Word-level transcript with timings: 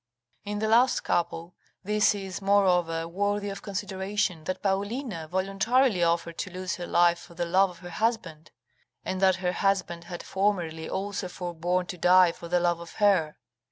In 0.43 0.57
the 0.57 0.67
last 0.67 1.01
couple, 1.03 1.53
this 1.83 2.15
is, 2.15 2.41
moreover, 2.41 3.07
worthy 3.07 3.49
of 3.49 3.61
consideration, 3.61 4.45
that 4.45 4.63
Paulina 4.63 5.27
voluntarily 5.27 6.01
offered 6.03 6.39
to 6.39 6.49
lose 6.49 6.77
her 6.77 6.87
life 6.87 7.19
for 7.19 7.35
the 7.35 7.45
love 7.45 7.69
of 7.69 7.79
her 7.85 7.91
husband, 7.91 8.49
and 9.05 9.21
that 9.21 9.35
her 9.35 9.51
husband 9.53 10.05
had 10.05 10.23
formerly 10.23 10.89
also 10.89 11.27
forborne 11.27 11.85
to 11.85 11.99
die 11.99 12.31
for 12.31 12.47
the 12.47 12.59
love 12.59 12.79
of 12.79 12.93
her. 12.93 13.37